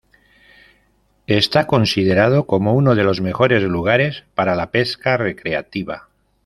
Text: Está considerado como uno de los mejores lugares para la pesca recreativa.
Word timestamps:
Está 1.27 1.67
considerado 1.67 2.47
como 2.47 2.73
uno 2.73 2.95
de 2.95 3.03
los 3.03 3.21
mejores 3.21 3.61
lugares 3.61 4.23
para 4.33 4.55
la 4.55 4.71
pesca 4.71 5.15
recreativa. 5.15 6.07